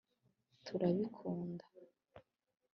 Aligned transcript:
turabikunda 0.65 1.65